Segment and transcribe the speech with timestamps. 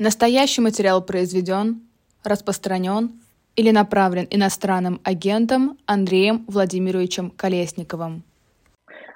[0.00, 1.80] Настоящий материал произведен,
[2.22, 3.10] распространен
[3.56, 8.22] или направлен иностранным агентом Андреем Владимировичем Колесниковым.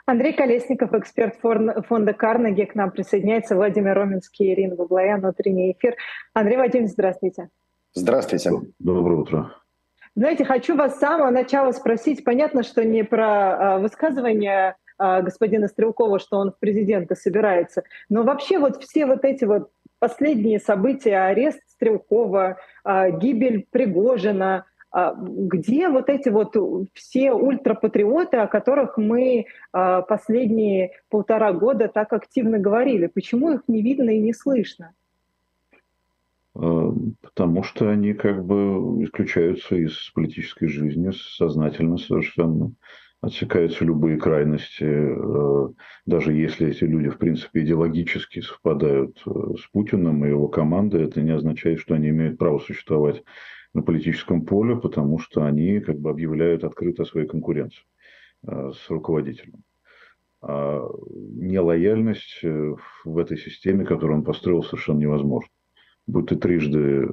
[0.06, 3.54] Андрей Колесников, эксперт фонда Карнеги, к нам присоединяется.
[3.54, 5.94] Владимир Роменский, Ирина Баблоян, утренний эфир.
[6.34, 7.48] Андрей Владимирович, здравствуйте.
[7.94, 8.50] Здравствуйте.
[8.80, 9.54] Доброе утро.
[10.16, 12.24] Знаете, хочу вас с самого начала спросить.
[12.24, 18.24] Понятно, что не про а, высказывание а, господина Стрелкова, что он в президенты собирается, но
[18.24, 19.70] вообще вот все вот эти вот
[20.02, 26.56] последние события, арест Стрелкова, а, гибель Пригожина, а, где вот эти вот
[26.92, 33.06] все ультрапатриоты, о которых мы а, последние полтора года так активно говорили?
[33.06, 34.92] Почему их не видно и не слышно?
[36.52, 42.72] Потому что они как бы исключаются из политической жизни сознательно совершенно
[43.22, 45.68] отсекаются любые крайности, э,
[46.06, 51.22] даже если эти люди, в принципе, идеологически совпадают э, с Путиным и его командой, это
[51.22, 53.22] не означает, что они имеют право существовать
[53.74, 57.84] на политическом поле, потому что они как бы объявляют открыто своей конкуренции
[58.44, 59.62] э, с руководителем.
[60.42, 65.48] А нелояльность в этой системе, которую он построил, совершенно невозможна.
[66.08, 67.06] Будь ты трижды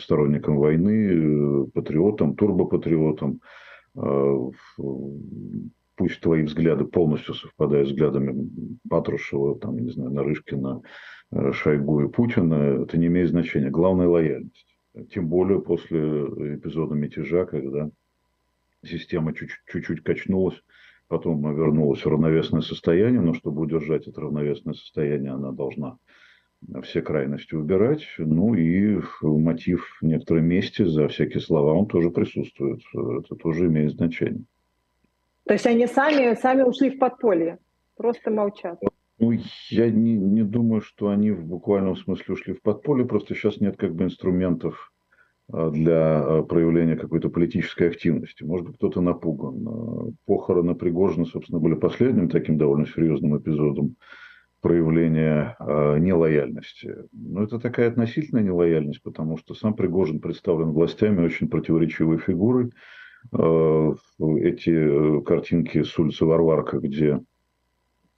[0.00, 3.40] сторонником войны, патриотом, турбопатриотом,
[5.96, 8.48] пусть твои взгляды полностью совпадают с взглядами
[8.88, 10.82] Патрушева, там, не знаю, Нарышкина,
[11.32, 13.70] э, Шойгу и Путина, это не имеет значения.
[13.70, 14.66] Главное– лояльность.
[15.10, 15.98] Тем более после
[16.56, 17.90] эпизода мятежа, когда
[18.84, 20.62] система чуть-чуть качнулась,
[21.08, 25.98] потом вернулась в равновесное состояние, но чтобы удержать это равновесное состояние, она должна
[26.82, 28.06] все крайности убирать.
[28.18, 32.80] Ну и мотив в некоторой мести за всякие слова, он тоже присутствует.
[32.94, 34.44] Это тоже имеет значение.
[35.44, 37.58] То есть они сами, сами ушли в подполье,
[37.96, 38.80] просто молчат.
[39.18, 39.32] Ну,
[39.70, 43.76] я не, не думаю, что они в буквальном смысле ушли в подполье, просто сейчас нет
[43.76, 44.92] как бы инструментов
[45.50, 48.42] а, для а, проявления какой-то политической активности.
[48.42, 50.16] Может быть, кто-то напуган.
[50.26, 53.96] Похороны Пригожина, собственно, были последним таким довольно серьезным эпизодом
[54.66, 56.92] проявление э, нелояльности.
[57.12, 62.72] Но это такая относительная нелояльность, потому что сам Пригожин представлен властями очень противоречивой фигурой.
[63.32, 63.94] Э,
[64.40, 67.20] эти картинки с улицы Варварка, где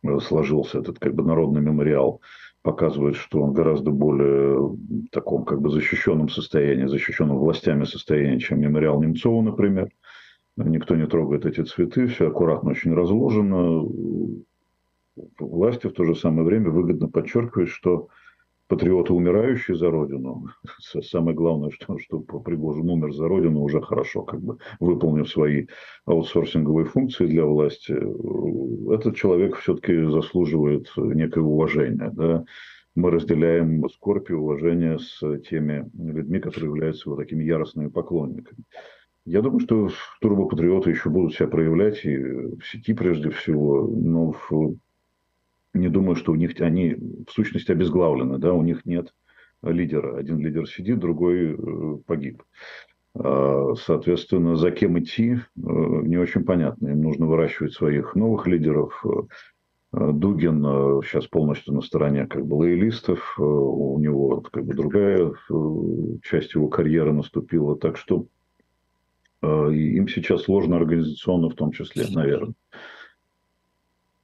[0.03, 2.23] э, сложился этот как бы народный мемориал,
[2.63, 8.61] показывают, что он гораздо более в таком как бы защищенном состоянии, защищенном властями состоянии, чем
[8.61, 9.91] мемориал Немцова, например.
[10.57, 13.85] Никто не трогает эти цветы, все аккуратно очень разложено,
[15.39, 18.09] власти в то же самое время выгодно подчеркивает, что
[18.69, 20.47] патриоты, умирающие за Родину,
[20.79, 25.67] самое главное, что, что Пригожин умер за Родину уже хорошо, как бы выполнив свои
[26.05, 27.93] аутсорсинговые функции для власти,
[28.93, 32.11] этот человек все-таки заслуживает некое уважение.
[32.13, 32.45] Да?
[32.95, 38.65] Мы разделяем скорбь и уважение с теми людьми, которые являются вот такими яростными поклонниками.
[39.25, 39.91] Я думаю, что
[40.21, 44.79] турбопатриоты еще будут себя проявлять и в сети прежде всего, но в
[45.79, 46.95] не думаю, что у них они
[47.27, 49.13] в сущности обезглавлены, да, у них нет
[49.63, 50.17] лидера.
[50.17, 52.43] Один лидер сидит, другой э, погиб.
[53.15, 56.89] А, соответственно, за кем идти, э, не очень понятно.
[56.89, 59.05] Им нужно выращивать своих новых лидеров.
[59.05, 59.09] Э,
[59.91, 60.63] Дугин
[61.03, 65.33] сейчас полностью на стороне как бы лоялистов, у него как бы другая
[66.23, 68.27] часть его карьеры наступила, так что
[69.43, 72.53] им сейчас сложно организационно в том числе, наверное.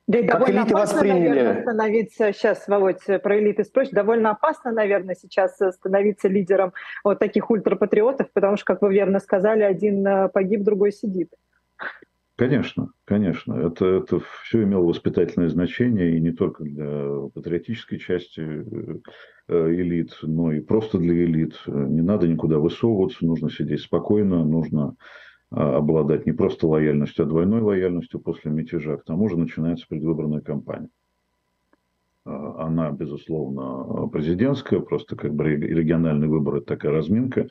[0.06, 1.28] Да и как довольно опасно, восприняли...
[1.28, 7.50] наверное, становиться, сейчас, Володь, про элиты спросишь, довольно опасно, наверное, сейчас становиться лидером вот таких
[7.50, 11.30] ультрапатриотов, потому что, как вы верно сказали, один э, погиб, другой сидит.
[12.36, 13.54] Конечно, конечно.
[13.54, 18.98] Это, это все имело воспитательное значение и не только для патриотической части э,
[19.48, 21.54] э, элит, но и просто для элит.
[21.66, 24.96] Не надо никуда высовываться, нужно сидеть спокойно, нужно
[25.54, 28.96] обладать не просто лояльностью, а двойной лояльностью после мятежа.
[28.96, 30.88] К тому же начинается предвыборная кампания.
[32.24, 37.46] А, она, безусловно, президентская, просто как бы региональные выборы, такая разминка.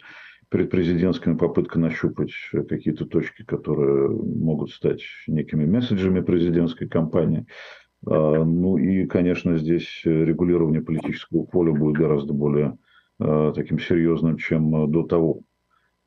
[0.49, 2.31] Перед президентскими попытка нащупать
[2.69, 7.45] какие-то точки, которые могут стать некими месседжами президентской кампании.
[8.05, 12.77] А, ну и, конечно, здесь регулирование политического поля будет гораздо более
[13.17, 15.41] таким серьезным, чем до того.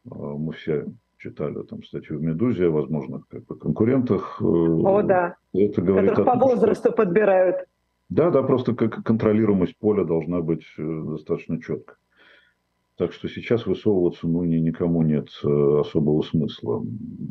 [0.05, 0.87] Мы все
[1.27, 4.39] читали там статью в «Медузе» о возможных как бы, конкурентах.
[4.41, 5.37] Э, о, да.
[5.53, 6.97] Это говорит Которых том, по возрасту что...
[6.97, 7.57] подбирают.
[8.09, 11.97] Да, да, просто как контролируемость поля должна быть э, достаточно четко.
[12.97, 16.85] Так что сейчас высовываться ну, ни, никому нет э, особого смысла.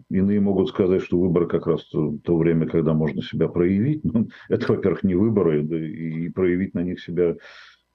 [0.09, 4.03] Иные могут сказать, что выборы как раз то, то время, когда можно себя проявить.
[4.03, 7.37] Но это, во-первых, не выборы, да, и проявить на них себя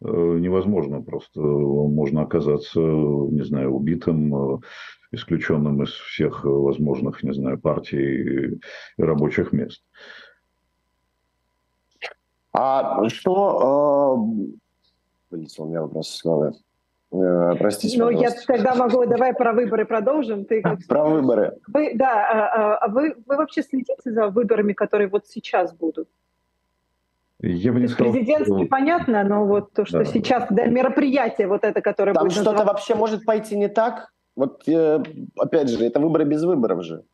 [0.02, 1.02] невозможно.
[1.02, 4.62] Просто можно оказаться, не знаю, убитым,
[5.12, 8.60] исключенным из всех возможных, не знаю, партий и
[8.98, 9.82] рабочих мест.
[12.52, 14.26] А что...
[15.30, 16.52] Э, у меня вопрос с головы.
[17.12, 20.44] Э, простите, Ну, я тогда могу, давай про выборы продолжим.
[20.44, 21.58] Ты как про выборы.
[21.66, 26.08] Вы, да, а, а, а вы, вы вообще следите за выборами, которые вот сейчас будут?
[27.42, 28.66] Я бы не сказал, Президентский что...
[28.66, 30.04] понятно, но вот то, что да.
[30.04, 32.34] сейчас, да, мероприятие вот это, которое Там будет...
[32.34, 34.12] Что-то вообще может пойти не так?
[34.40, 35.02] Вот, э,
[35.38, 37.04] опять же, это выборы без выборов же.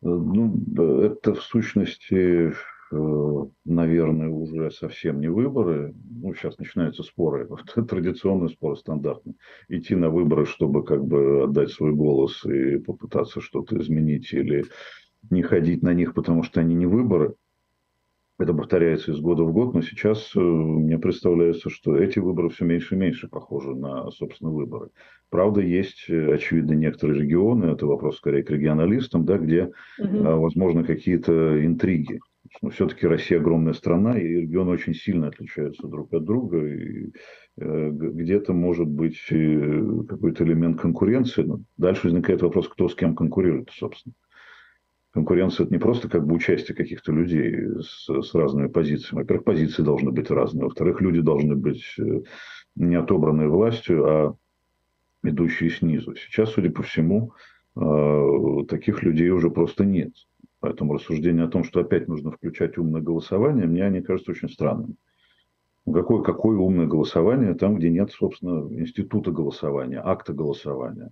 [0.00, 0.54] Ну,
[1.02, 2.52] это в сущности
[2.92, 5.94] Э, наверное, уже совсем не выборы.
[6.10, 7.48] Ну, сейчас начинаются споры,
[7.88, 9.34] традиционные споры, стандартные.
[9.68, 14.64] Идти на выборы, чтобы как бы отдать свой голос и попытаться что-то изменить или
[15.30, 17.34] не ходить на них, потому что они не выборы.
[18.38, 22.64] Это повторяется из года в год, но сейчас э, мне представляется, что эти выборы все
[22.64, 24.88] меньше и меньше похожи на, собственно, выборы.
[25.30, 30.40] Правда, есть, э, очевидно, некоторые регионы, это вопрос скорее к регионалистам, да, где, угу.
[30.40, 32.20] возможно, какие-то интриги
[32.60, 36.66] но все-таки Россия огромная страна, и регионы очень сильно отличаются друг от друга.
[36.66, 37.10] И
[37.56, 41.44] где-то может быть какой-то элемент конкуренции.
[41.44, 44.14] Но дальше возникает вопрос, кто с кем конкурирует, собственно.
[45.12, 49.22] Конкуренция– это не просто как бы участие каких-то людей с, с разными позициями.
[49.22, 50.64] Во-первых, позиции должны быть разные.
[50.64, 52.22] Во-вторых, люди должны быть э,
[52.76, 54.36] не отобранные властью, а
[55.22, 56.14] идущие снизу.
[56.16, 57.32] Сейчас, судя по всему,
[57.74, 60.12] таких людей уже просто нет.
[60.60, 64.94] Поэтому рассуждение о том, что опять нужно включать умное голосование, мне они кажутся очень странными.
[65.86, 71.10] Ну, какое, какое умное голосование там, где нет, собственно, института голосования, акта голосования,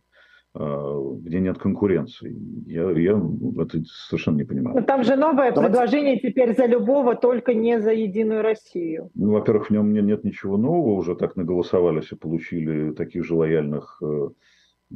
[0.52, 2.36] где нет конкуренции.
[2.66, 3.22] Я, я
[3.62, 4.76] это совершенно не понимаю.
[4.76, 5.60] Но там же новое Давайте...
[5.60, 9.10] предложение теперь за любого, только не за Единую Россию.
[9.14, 14.02] Ну, во-первых, в нем нет ничего нового, уже так наголосовались и получили таких же лояльных
[14.02, 14.30] э,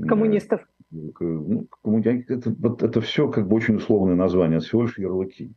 [0.08, 0.66] коммунистов.
[0.90, 5.52] Ну, это, вот это все как бы очень условное название, это всего лишь ярлыки.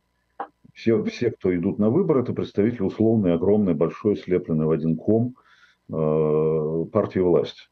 [0.74, 5.34] Все, все, кто идут на выборы, это представители условной, огромной, большой, слепленной в один ком
[5.88, 7.62] э, партии власти.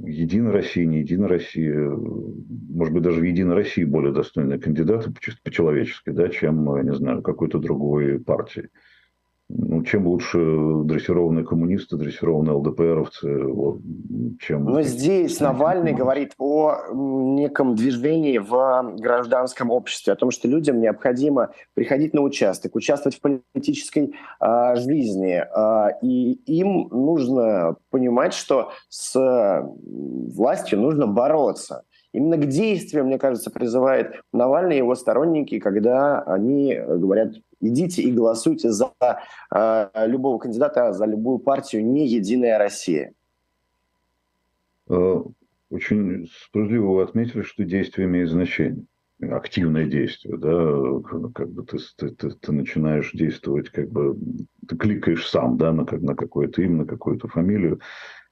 [0.00, 5.12] Единая Россия, не Единая Россия, может быть, даже в Единой России более достойные кандидаты,
[5.42, 8.68] по-человечески, да, чем, не знаю, какой-то другой партии
[9.48, 10.38] ну, чем лучше
[10.84, 13.78] дрессированные коммунисты, дрессированные ЛДПРовцы, вот,
[14.40, 14.64] чем...
[14.64, 21.50] Но здесь Навальный говорит о неком движении в гражданском обществе, о том, что людям необходимо
[21.74, 29.14] приходить на участок, участвовать в политической э, жизни, э, и им нужно понимать, что с
[30.34, 31.84] властью нужно бороться.
[32.12, 38.12] Именно к действиям, мне кажется, призывает Навальный и его сторонники, когда они говорят, идите и
[38.12, 38.92] голосуйте за
[39.54, 43.12] э, любого кандидата, за любую партию, не «Единая Россия».
[44.88, 45.22] Э,
[45.70, 48.84] очень справедливо вы отметили, что действие имеет значение
[49.20, 54.16] активное действие, да, как бы ты, ты, ты, ты начинаешь действовать, как бы
[54.68, 57.80] ты кликаешь сам, да, на, на какое-то имя, на какую-то фамилию,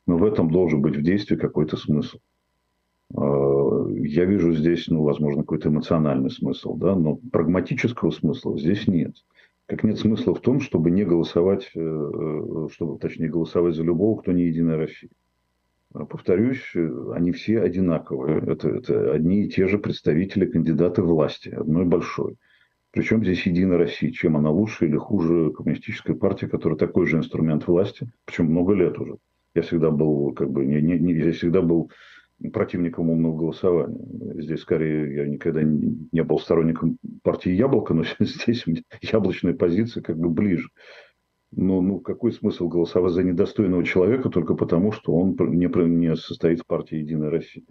[0.06, 2.18] но в этом должен быть в действии какой-то смысл.
[3.12, 9.14] Э, я вижу здесь, ну, возможно, какой-то эмоциональный смысл, да, но прагматического смысла здесь нет.
[9.66, 14.20] Как нет смысла в том, чтобы не голосовать, э, э, чтобы, точнее, голосовать за любого,
[14.20, 15.10] кто не Единая Россия.
[15.92, 16.74] Повторюсь,
[17.14, 18.42] они все одинаковые.
[18.44, 22.36] Это, это одни и те же представители, кандидаты власти, одной большой.
[22.90, 24.10] Причем здесь Единая Россия.
[24.10, 28.98] Чем она лучше или хуже коммунистической партии, которая такой же инструмент власти, причем много лет
[28.98, 29.18] уже.
[29.54, 31.92] Я всегда был, как бы, не, не, не, я всегда был
[32.52, 34.06] противником умного голосования.
[34.42, 38.64] Здесь, скорее, я никогда не был сторонником партии «Яблоко», но здесь
[39.02, 40.68] яблочная позиция как бы ближе.
[41.56, 46.60] Но ну, какой смысл голосовать за недостойного человека только потому, что он не, не состоит
[46.60, 47.64] в партии «Единая Россия»?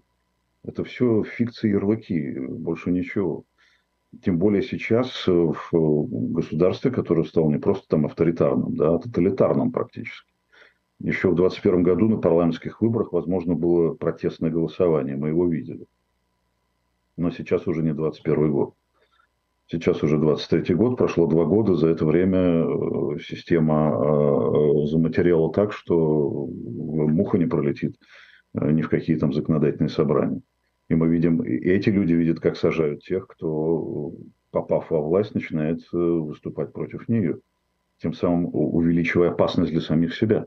[0.64, 3.44] Это все фикции ярлыки, больше ничего.
[4.24, 10.33] Тем более сейчас в государстве, которое стало не просто там авторитарным, да, а тоталитарным практически.
[11.04, 15.18] Еще в 2021 году на парламентских выборах, возможно, было протестное голосование.
[15.18, 15.86] Мы его видели.
[17.18, 18.74] Но сейчас уже не 21 год.
[19.68, 21.76] Сейчас уже 23 год, прошло два года.
[21.76, 27.98] За это время э, система э, заматериала так, что муха не пролетит
[28.54, 30.42] э, ни в какие там законодательные собрания.
[30.88, 34.14] И мы видим, и эти люди видят, как сажают тех, кто,
[34.52, 37.40] попав во власть, начинает выступать против нее,
[37.98, 40.46] тем самым увеличивая опасность для самих себя.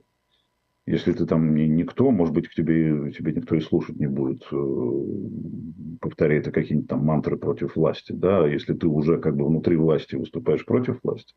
[0.87, 5.97] Если ты там никто, может быть, к тебе, тебе никто и слушать не будет, э,
[6.01, 8.13] повторяя это какие-нибудь там мантры против власти.
[8.13, 8.47] Да?
[8.47, 11.35] Если ты уже как бы внутри власти выступаешь против власти,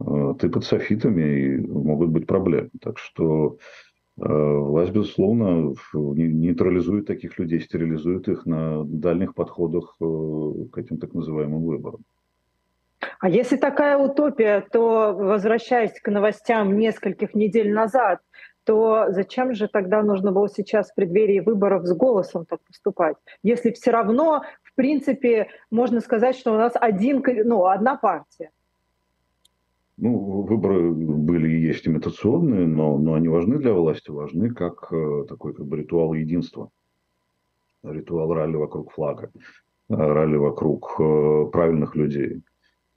[0.00, 2.70] ты под софитами, и могут быть проблемы.
[2.80, 3.58] Так что
[4.16, 12.00] власть, безусловно, нейтрализует таких людей, стерилизует их на дальних подходах к этим так называемым выборам.
[13.20, 18.20] А если такая утопия, то, возвращаясь к новостям нескольких недель назад,
[18.70, 23.16] то зачем же тогда нужно было сейчас в преддверии выборов с голосом так поступать?
[23.42, 28.50] Если все равно, в принципе, можно сказать, что у нас один, ну, одна партия.
[29.96, 35.24] Ну, выборы были и есть имитационные, но, но они важны для власти, важны как э,
[35.28, 36.70] такой как бы ритуал единства,
[37.82, 39.32] ритуал ралли вокруг флага,
[39.88, 42.42] э, ралли вокруг э, правильных людей.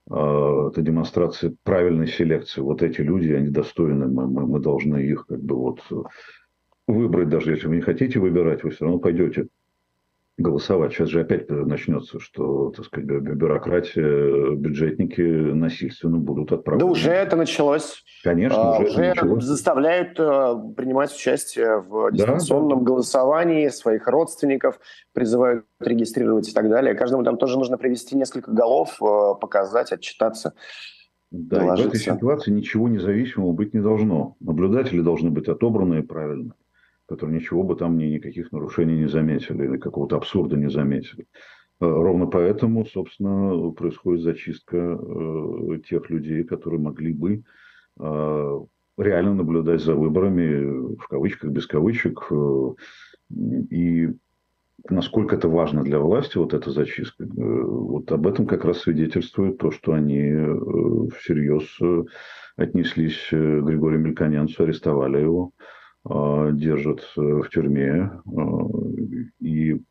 [0.10, 2.62] А, это демонстрация правильной селекции.
[2.62, 5.82] Вот эти люди, они достойны, мы, мы, мы должны их как бы вот
[6.88, 9.48] выбрать, даже если вы не хотите выбирать, вы все равно пойдете
[10.38, 10.94] голосовать.
[10.94, 16.86] Сейчас же опять начнется, что, так сказать, бюрократия, бюджетники насильственно будут отправлены.
[16.86, 18.04] Да уже это началось.
[18.24, 19.44] Конечно, а, уже, уже это началось.
[19.44, 22.92] заставляют э, принимать участие в дистанционном да, да.
[22.92, 24.80] голосовании своих родственников,
[25.13, 26.96] призывают регистрировать и так далее.
[26.96, 30.54] Каждому там тоже нужно привести несколько голов, э, показать, отчитаться.
[31.30, 34.36] Да, и в этой ситуации ничего независимого быть не должно.
[34.40, 36.54] Наблюдатели должны быть отобраны правильно
[37.08, 41.28] которые ничего бы там ни, никаких нарушений не заметили или какого-то абсурда не заметили.
[41.80, 47.44] Э, ровно поэтому, собственно, происходит зачистка э, тех людей, которые могли бы
[48.00, 48.60] э,
[48.98, 52.32] реально наблюдать за выборами, в кавычках, без кавычек.
[53.32, 54.10] И
[54.90, 59.72] насколько это важно для власти, вот эта зачистка, вот об этом как раз свидетельствует то,
[59.72, 60.32] что они
[61.18, 61.80] всерьез
[62.56, 65.54] отнеслись к Григорию Мельконянцу, арестовали его.
[66.06, 68.12] А, держат э, в тюрьме.
[68.26, 68.68] А,
[69.40, 69.82] и,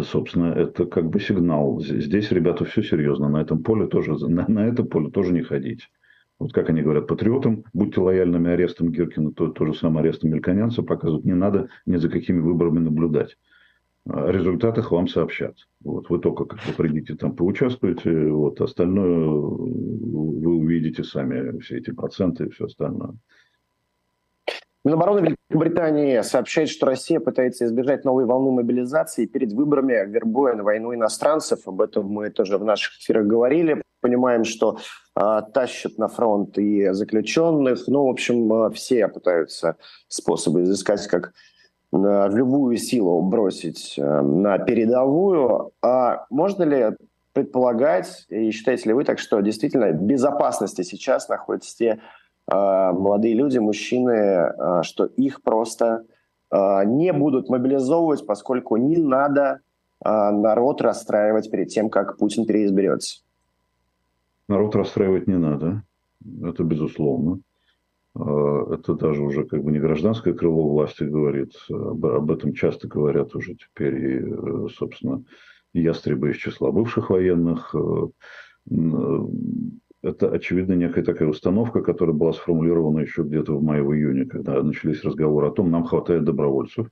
[0.00, 1.80] собственно, это как бы сигнал.
[1.80, 3.28] Здесь, ребята, все серьезно.
[3.28, 5.88] На этом поле тоже, на, на это поле тоже не ходить.
[6.38, 10.82] Вот как они говорят патриотам, будьте лояльными арестом Гиркина, то, то же самое арестом Мельконянца
[10.82, 11.26] показывают.
[11.26, 13.36] Не надо ни за какими выборами наблюдать.
[14.08, 15.56] О результатах вам сообщат.
[15.84, 21.90] Вот, вы только как бы придите там, поучаствуете, вот, остальное вы увидите сами, все эти
[21.90, 23.16] проценты и все остальное.
[24.82, 30.94] Минобороны Великобритании сообщает, что Россия пытается избежать новой волны мобилизации перед выборами, вербуя на войну
[30.94, 31.68] иностранцев.
[31.68, 33.82] Об этом мы тоже в наших эфирах говорили.
[34.00, 34.78] Понимаем, что
[35.16, 37.88] э, тащат на фронт и заключенных.
[37.88, 39.76] Ну, в общем, э, все пытаются
[40.08, 41.34] способы изыскать, как
[41.92, 45.72] э, любую силу бросить э, на передовую.
[45.82, 46.96] А можно ли
[47.34, 52.00] предполагать, и считаете ли вы так, что действительно безопасности сейчас находятся те
[52.50, 56.04] молодые люди, мужчины, а, что их просто
[56.50, 59.60] а, не будут мобилизовывать, поскольку не надо
[60.02, 63.20] народ расстраивать перед тем, как Путин переизберется.
[64.48, 65.82] Народ расстраивать не надо,
[66.42, 67.40] это безусловно.
[68.14, 73.56] Это даже уже как бы не гражданское крыло власти говорит, об этом часто говорят уже
[73.56, 75.22] теперь и, собственно,
[75.74, 77.74] ястребы из числа бывших военных,
[80.02, 85.48] это, очевидно, некая такая установка, которая была сформулирована еще где-то в мае-июне, когда начались разговоры
[85.48, 86.86] о том, нам хватает добровольцев,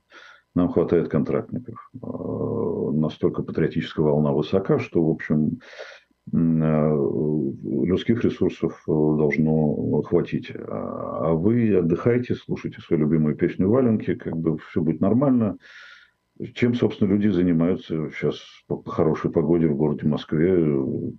[0.55, 1.89] нам хватает контрактников.
[2.01, 5.59] А, настолько патриотическая волна высока, что, в общем,
[6.33, 6.93] а,
[7.63, 10.51] людских ресурсов должно хватить.
[10.55, 15.57] А, а вы отдыхайте, слушайте свою любимую песню Валенки, как бы все будет нормально.
[16.53, 20.55] Чем, собственно, люди занимаются сейчас по хорошей погоде в городе Москве.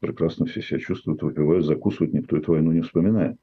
[0.00, 3.36] Прекрасно все себя чувствуют, выпивают, закусывают, никто эту войну не вспоминает.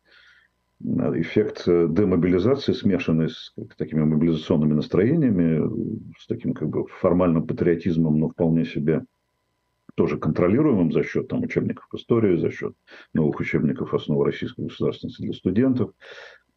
[0.80, 8.66] Эффект демобилизации, смешанный с такими мобилизационными настроениями, с таким как бы формальным патриотизмом, но вполне
[8.66, 9.04] себе
[9.96, 12.74] тоже контролируемым за счет там, учебников истории, за счет
[13.14, 15.92] новых учебников основы российской государственности для студентов,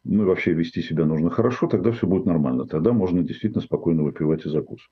[0.03, 2.65] ну и вообще вести себя нужно хорошо, тогда все будет нормально.
[2.65, 4.91] Тогда можно действительно спокойно выпивать и закусывать.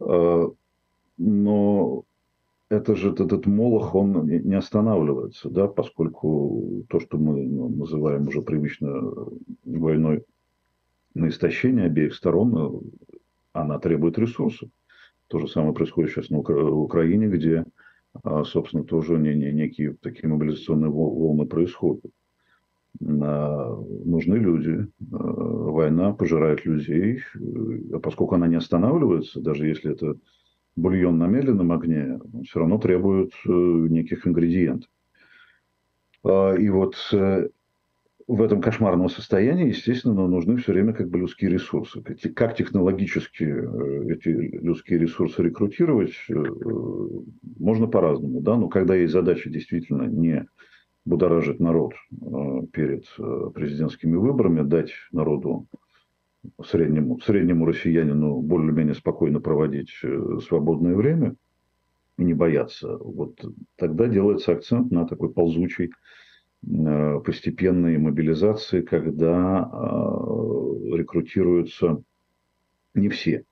[0.00, 0.50] А,
[1.16, 2.04] но
[2.68, 8.42] это же этот молох, он не останавливается, да, поскольку то, что мы ну, называем уже
[8.42, 9.12] привычно
[9.64, 10.24] войной
[11.14, 12.82] на истощение обеих сторон,
[13.52, 14.68] она требует ресурсов.
[15.28, 17.64] То же самое происходит сейчас на Украине, где,
[18.22, 22.04] а, собственно, тоже некие такие мобилизационные волны происходят.
[23.02, 24.86] А, нужны люди.
[25.12, 27.20] А, война пожирает людей.
[27.92, 30.16] А поскольку она не останавливается, даже если это
[30.76, 34.90] бульон на медленном огне, он все равно требует э, неких ингредиентов.
[36.24, 37.48] И вот э,
[38.26, 42.02] в этом кошмарном состоянии, естественно, нужны все время как бы людские ресурсы.
[42.34, 46.14] Как технологически э, эти людские ресурсы рекрутировать,
[47.58, 48.40] можно по-разному.
[48.40, 48.56] Да?
[48.56, 50.46] Но когда есть задача действительно не
[51.06, 51.94] будоражить народ
[52.72, 53.06] перед
[53.54, 55.66] президентскими выборами, дать народу
[56.62, 59.90] среднему, среднему россиянину более-менее спокойно проводить
[60.46, 61.34] свободное время
[62.18, 63.40] и не бояться, вот
[63.76, 65.92] тогда делается акцент на такой ползучий
[67.24, 69.70] постепенной мобилизации, когда
[70.92, 72.02] рекрутируются
[72.94, 73.44] не все.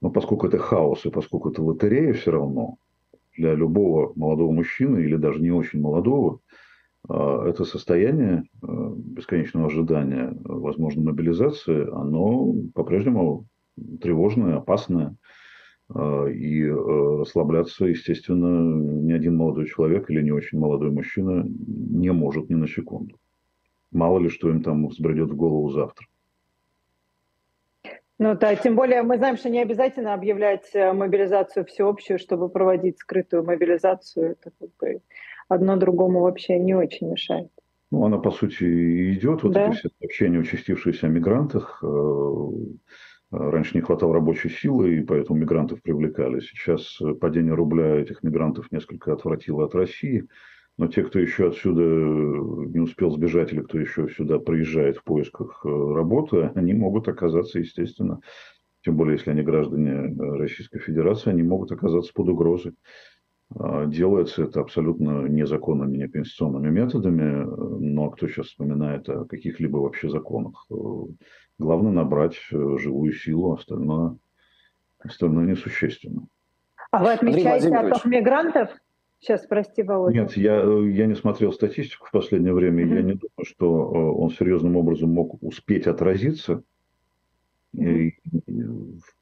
[0.00, 2.76] Но поскольку это хаос и поскольку это лотерея все равно,
[3.36, 6.40] для любого молодого мужчины или даже не очень молодого,
[7.08, 13.46] это состояние а, бесконечного ожидания возможной мобилизации, оно по-прежнему
[14.00, 15.16] тревожное, опасное.
[15.94, 22.48] А, и расслабляться, естественно, ни один молодой человек или не очень молодой мужчина не может
[22.50, 23.16] ни на секунду.
[23.90, 26.06] Мало ли, что им там взбредет в голову завтра.
[28.18, 33.00] Ну да, тем более мы знаем, что не обязательно объявлять э, мобилизацию всеобщую, чтобы проводить
[33.00, 34.36] скрытую мобилизацию.
[34.40, 35.00] Это как бы
[35.48, 37.50] одно другому вообще не очень мешает.
[37.90, 39.42] Ну, она, по сути, идет.
[39.42, 39.68] Вот да.
[39.68, 41.82] эти все сообщения о участившихся мигрантах.
[41.82, 42.46] Э,
[43.30, 46.40] раньше не хватало рабочей силы, и поэтому мигрантов привлекали.
[46.40, 50.26] Сейчас падение рубля этих мигрантов несколько отвратило от России.
[50.78, 55.60] Но те, кто еще отсюда не успел сбежать или кто еще сюда приезжает в поисках
[55.64, 58.20] э, работы, они могут оказаться, естественно,
[58.82, 62.72] тем более если они граждане э, Российской Федерации, они могут оказаться под угрозой.
[63.58, 67.44] А, делается это абсолютно незаконными, неконституционными методами,
[67.80, 70.66] но кто сейчас вспоминает о каких-либо вообще законах?
[70.70, 70.74] Э,
[71.58, 74.16] главное набрать живую силу, остальное,
[74.98, 76.26] остальное несущественно.
[76.90, 78.70] А вы отмечаете отток мигрантов?
[79.18, 80.22] Сейчас, прости, Володя.
[80.22, 82.84] Нет, я, я не смотрел статистику в последнее время.
[82.84, 82.94] Mm-hmm.
[82.94, 86.64] Я не думаю, что э, он серьезным образом мог успеть отразиться.
[87.76, 88.12] Mm-hmm.
[88.48, 88.60] И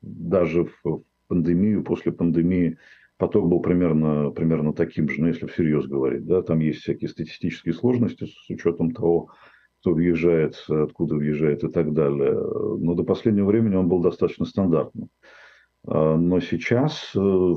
[0.01, 2.79] даже в пандемию, после пандемии
[3.21, 6.27] поток был примерно, примерно таким же, ну, если всерьез говорить.
[6.27, 6.43] Да?
[6.43, 9.29] Там есть всякие статистические сложности с учетом того,
[9.81, 12.33] кто въезжает, откуда въезжает и так далее.
[12.33, 15.11] Но до последнего времени он был достаточно стандартным.
[15.87, 17.55] А, но сейчас э,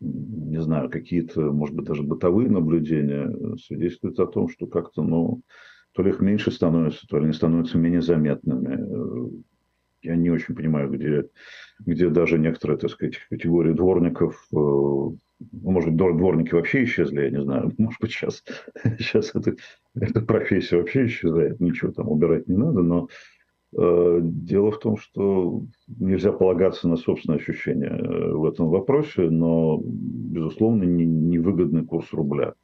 [0.00, 5.42] не знаю, какие-то, может быть, даже бытовые наблюдения свидетельствуют о том, что как-то, ну,
[5.92, 9.42] то ли их меньше становится, то ли они становятся менее заметными.
[10.02, 11.24] Я не очень понимаю, где,
[11.80, 15.18] где даже некоторые, так сказать, категории дворников, э, ну,
[15.52, 18.44] может быть, дворники вообще исчезли, я не знаю, может быть, сейчас,
[18.98, 19.54] сейчас это,
[19.94, 23.08] эта профессия вообще исчезает, ничего там убирать не надо, но
[23.74, 29.80] Э, дело в том, что нельзя полагаться на собственное ощущение э, в этом вопросе, но,
[29.82, 32.54] безусловно, невыгодный курс рубля.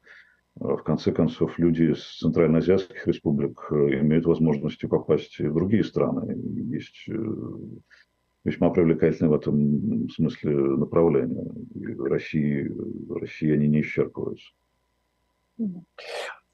[0.61, 6.35] Э, в конце концов, люди из центральноазиатских республик имеют возможности попасть в другие страны.
[6.71, 7.07] Есть
[8.43, 11.51] весьма привлекательные в этом смысле направления.
[11.73, 14.49] В России, в России они не исчерпываются.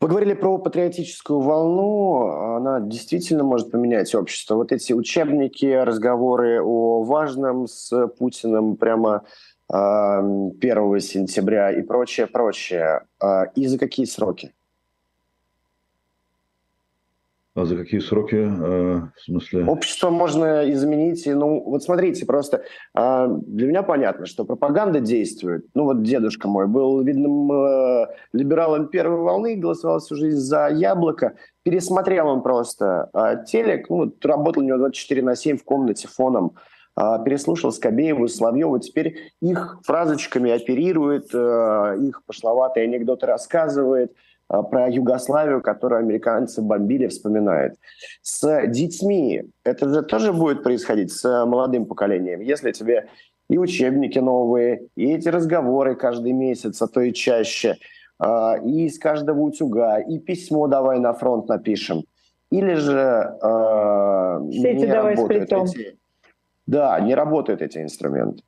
[0.02, 4.56] Вы говорили про патриотическую волну, она действительно может поменять общество.
[4.56, 9.24] Вот эти учебники, разговоры о важном с Путиным прямо
[9.67, 13.01] 1 сентября и прочее, прочее.
[13.19, 14.54] А, и за какие сроки?
[17.56, 18.36] А за какие сроки?
[18.36, 19.65] Э, в смысле?
[19.65, 21.25] Общество можно изменить.
[21.25, 25.65] Ну, вот смотрите, просто э, для меня понятно, что пропаганда действует.
[25.73, 31.36] Ну, вот дедушка мой был видным э, либералом первой волны, голосовал всю жизнь за яблоко.
[31.63, 36.56] Пересмотрел он просто э, телек, ну, работал у него 24 на 7 в комнате фоном
[36.95, 44.13] переслушал Скобееву, Соловьеву, теперь их фразочками оперирует, э, их пошловатые анекдоты рассказывает–
[44.47, 47.75] а, про Югославию, которую американцы бомбили, вспоминает.
[48.21, 52.41] С детьми это же тоже будет происходить, с молодым поколением.
[52.41, 53.10] Если тебе
[53.49, 57.77] и учебники новые, и эти разговоры каждый месяц, а то и чаще,
[58.19, 62.03] а, и из каждого утюга, и письмо давай на фронт напишем.
[62.51, 65.94] Или же э, не работают эти,
[66.67, 68.43] да, не работают эти инструменты.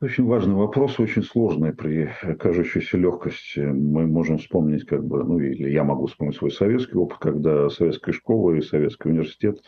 [0.00, 3.60] Очень важный вопрос, очень сложный при кажущейся легкости.
[3.60, 8.12] Мы можем вспомнить, как бы, ну или я могу вспомнить свой советский опыт, когда советская
[8.12, 9.62] школа и советский университет,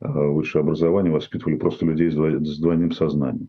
[0.00, 3.48] э, высшее образование воспитывали просто людей с двойным сознанием.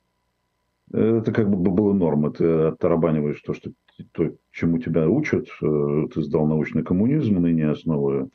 [0.92, 2.32] Это как бы было норма.
[2.32, 3.72] Ты оттарабаниваешь то, что,
[4.14, 5.48] то, чему тебя учат.
[5.62, 8.30] Э, ты сдал научный коммунизм, ныне основы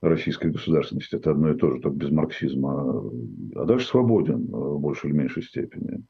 [0.00, 1.16] российской государственности.
[1.16, 3.02] Это одно и то же, только без марксизма.
[3.56, 6.04] А дальше свободен э, в большей или меньшей степени.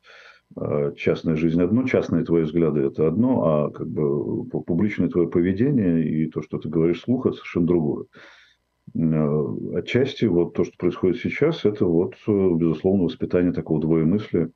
[0.57, 6.09] А, частная жизнь одно, частные твои взгляды это одно, а как бы публичное твое поведение
[6.09, 8.07] и то, что ты говоришь слух, это совершенно другое.
[8.96, 14.50] А, отчасти вот то, что происходит сейчас, это вот, безусловно, воспитание такого двоемыслия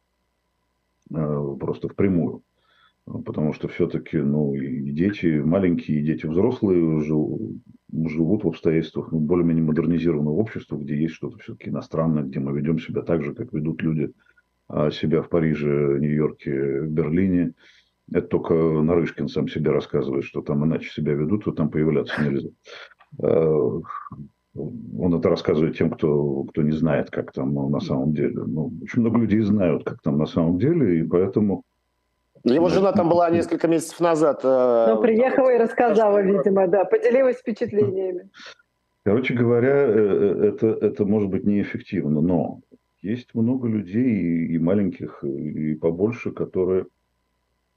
[1.10, 2.42] просто впрямую.
[3.06, 9.64] Потому что все-таки ну, и дети маленькие, и дети взрослые живут в обстоятельствах ну, более-менее
[9.64, 13.82] модернизированного общества, где есть что-то все-таки иностранное, где мы ведем себя так же, как ведут
[13.82, 14.10] люди
[14.68, 17.52] а, себя в Париже, Нью-Йорке, Берлине.
[18.10, 22.48] Это только Нарышкин сам себе рассказывает, что там иначе себя ведут, то там появляться нельзя.
[23.22, 23.80] А,
[24.56, 28.44] он это рассказывает тем, кто, кто не знает, как там на самом деле.
[28.46, 31.64] Ну, очень много людей знают, как там на самом деле, и поэтому
[32.52, 34.40] его жена там была несколько месяцев назад.
[34.44, 38.28] Э, ну, приехала и рассказала, видимо, да, поделилась впечатлениями.
[39.04, 42.60] Короче говоря, э, э, это, это может быть неэффективно, но
[43.02, 46.86] есть много людей, и маленьких, и побольше, которые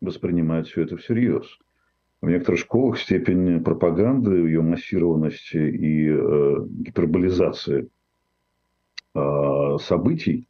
[0.01, 1.45] воспринимают все это всерьез.
[2.21, 7.89] В некоторых школах степень пропаганды, ее массированности и э, гиперболизации
[9.13, 10.47] э, событий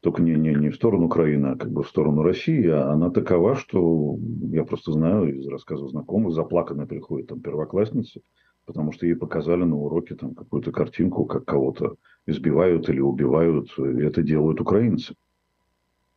[0.00, 3.10] только не, не, не в сторону Украины, а как бы в сторону России, а она
[3.10, 4.16] такова, что
[4.50, 8.20] я просто знаю из рассказов знакомых, заплаканная приходит там первоклассница,
[8.64, 14.02] потому что ей показали на уроке там какую-то картинку, как кого-то избивают или убивают, и
[14.02, 15.14] это делают украинцы.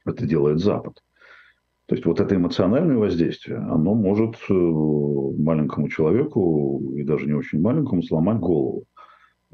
[0.06, 1.02] Это делает Запад.
[1.86, 7.60] То есть вот это эмоциональное воздействие, оно может э, маленькому человеку, и даже не очень
[7.60, 8.86] маленькому, сломать голову.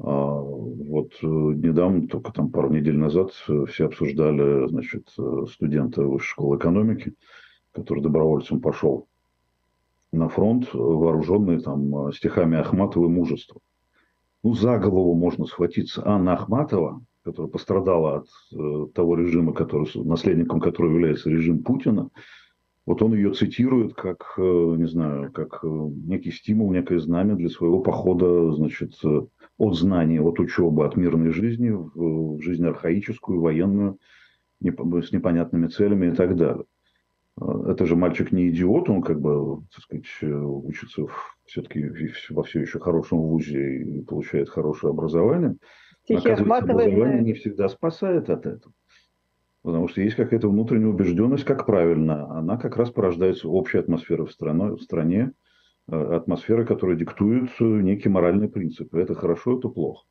[0.02, 6.02] А, вот э, недавно, только там пару недель назад, э, все обсуждали, значит, э, студента
[6.02, 7.12] высшей школы экономики,
[7.72, 9.08] который добровольцем пошел
[10.10, 13.60] на фронт, вооруженный там стихами Ахматова и мужество.
[14.42, 20.92] Ну, за голову можно схватиться Анна Ахматова, которая пострадала от того режима, который, наследником которого
[20.94, 22.08] является режим Путина,
[22.86, 28.50] вот он ее цитирует как, не знаю, как некий стимул, некое знамя для своего похода,
[28.52, 28.94] значит,
[29.60, 33.98] от знания, от учебы, от мирной жизни в, в жизнь архаическую, военную,
[34.62, 36.64] с непонятными целями и так далее.
[37.38, 41.02] А, это же мальчик не идиот, он как бы, так сказать, учится
[41.44, 41.90] все-таки
[42.30, 45.56] во все еще хорошем вузе и получает хорошее образование.
[46.04, 48.72] Стихи образование не всегда спасает от этого.
[49.62, 52.30] Потому что есть какая-то внутренняя убежденность, как правильно.
[52.30, 55.32] Она как раз порождается общей атмосферой в, стране, в стране, Э,
[55.90, 59.00] атмосфера, которая диктует э, некие моральные принципы.
[59.00, 60.06] Это хорошо, это плохо.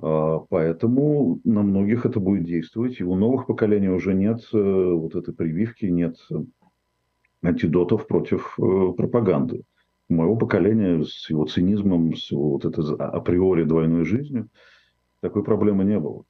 [0.00, 3.00] А, поэтому на многих это будет действовать.
[3.00, 6.16] И у новых поколений уже нет э, вот этой прививки, нет
[7.42, 9.62] антидотов против пропаганды.
[10.08, 14.48] У моего поколения с его цинизмом, с его вот этой априори двойной жизнью
[15.20, 16.24] такой проблемы не было.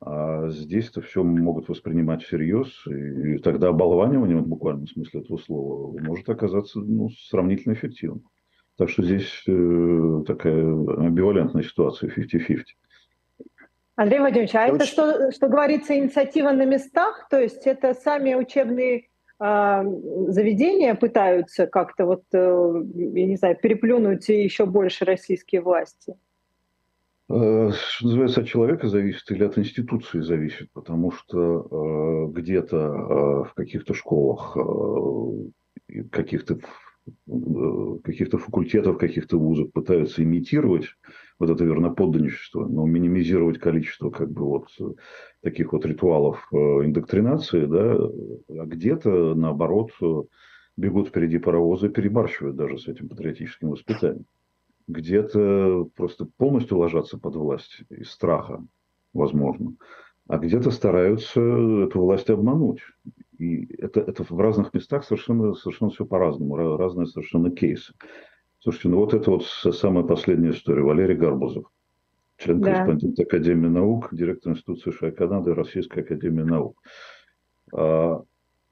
[0.00, 5.38] А здесь это все могут воспринимать всерьез, и, и тогда оболванивание, в буквальном смысле этого
[5.38, 8.24] слова, может оказаться ну, сравнительно эффективным.
[8.76, 12.58] Так что здесь э, такая амбивалентная ситуация 50-50.
[13.96, 17.26] Андрей Владимирович, а это, что, что говорится, инициатива на местах?
[17.28, 19.08] То есть это сами учебные
[19.40, 19.82] э,
[20.28, 26.14] заведения пытаются как-то вот, э, я не знаю, переплюнуть еще больше российские власти?
[27.30, 33.44] Э, что называется, от человека зависит или от институции зависит, потому что э, где-то э,
[33.44, 34.56] в каких-то школах,
[36.10, 36.58] каких-то
[38.04, 40.88] каких-то факультетов, каких-то вузов пытаются имитировать
[41.38, 44.68] вот это верноподданничество, но минимизировать количество как бы вот
[45.42, 49.92] таких вот ритуалов индоктринации, да, а где-то наоборот
[50.76, 54.26] бегут впереди паровоза и перебарщивают даже с этим патриотическим воспитанием
[54.88, 58.64] где-то просто полностью ложатся под власть из страха,
[59.12, 59.74] возможно,
[60.26, 62.80] а где-то стараются эту власть обмануть.
[63.38, 67.94] И это, это в разных местах совершенно, совершенно все по-разному, разные совершенно кейсы.
[68.58, 70.82] Слушайте, ну вот это вот самая последняя история.
[70.82, 71.70] Валерий Гарбузов,
[72.38, 73.22] член-корреспондент да.
[73.22, 76.82] Академии наук, директор Института США и Канады Российской Академии наук.
[77.72, 78.22] А,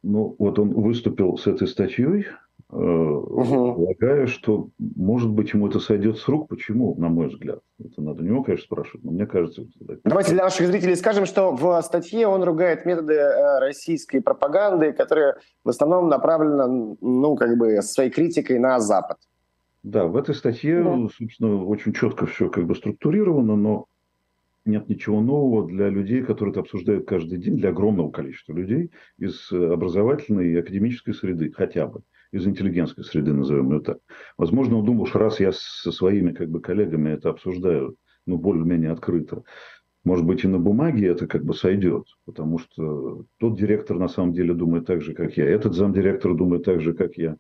[0.03, 2.27] ну, вот он выступил с этой статьей,
[2.69, 3.75] угу.
[3.75, 6.49] полагаю, что, может быть, ему это сойдет с рук.
[6.49, 7.61] Почему, на мой взгляд?
[7.79, 9.67] Это надо у него, конечно, спрашивать, но мне кажется...
[10.05, 15.37] Давайте для наших зрителей скажем, что в статье он ругает методы э, российской пропаганды, которые
[15.65, 19.19] в основном направлены, ну, как бы, своей критикой на Запад.
[19.83, 21.09] Да, в этой статье, да.
[21.17, 23.87] собственно, очень четко все как бы структурировано, но
[24.65, 29.53] нет ничего нового для людей, которые это обсуждают каждый день, для огромного количества людей из
[29.53, 33.99] образовательной и академической среды хотя бы из интеллигентской среды, назовем ее так.
[34.37, 38.91] Возможно, он думал, что раз я со своими как бы, коллегами это обсуждаю, ну, более-менее
[38.91, 39.43] открыто,
[40.05, 44.33] может быть, и на бумаге это как бы сойдет, потому что тот директор на самом
[44.33, 47.37] деле думает так же, как я, этот замдиректор думает так же, как я,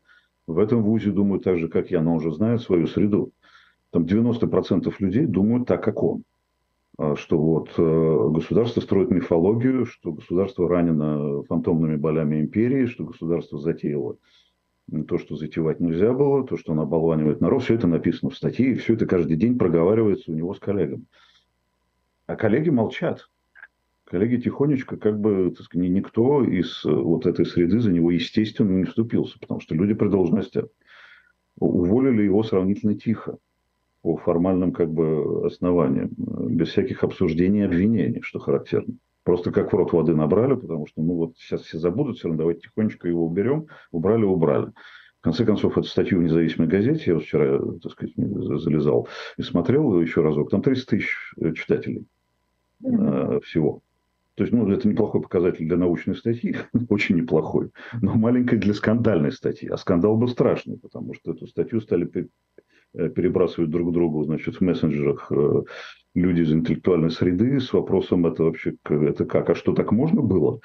[0.49, 3.33] в этом вузе думают так же, как я, но он уже знает свою среду.
[3.91, 6.25] Там 90% людей думают так, как он.
[6.99, 13.59] А что вот э, государство строит мифологию, что государство ранено фантомными болями империи, что государство
[13.59, 14.17] затеяло
[15.09, 18.71] то, что затевать нельзя было, то, что он оболванивает народ, все это написано в статье,
[18.71, 21.05] и все это каждый день проговаривается у него с коллегами.
[22.27, 23.29] А коллеги молчат.
[24.05, 28.71] Коллеги тихонечко, как бы, так сказать, никто из э, вот этой среды за него, естественно,
[28.71, 30.65] не вступился, потому что люди при должности
[31.59, 33.39] уволили его сравнительно тихо,
[34.03, 38.95] по формальным как бы основаниям, без всяких обсуждений и обвинений, что характерно.
[39.27, 42.39] Просто как в рот воды набрали, потому что, ну вот сейчас все забудут, все равно
[42.39, 43.67] давайте тихонечко его уберем.
[43.91, 44.67] Убрали, убрали.
[45.19, 50.01] В конце концов, эту статью в независимой газете, я вчера, так сказать, залезал и смотрел
[50.01, 51.11] еще разок, там 30 тысяч
[51.41, 52.07] э, читателей
[52.85, 53.41] mm-hmm.
[53.41, 53.83] всего.
[54.37, 56.59] То есть, ну, это неплохой показатель для научной статьи,
[56.89, 59.69] очень неплохой, но маленькой для скандальной статьи.
[59.69, 62.05] А скандал был страшный, потому что эту статью стали
[62.97, 65.31] э, перебрасывать друг другу, значит, в мессенджерах
[66.15, 70.61] люди из интеллектуальной среды с вопросом, это вообще это как, а что так можно было?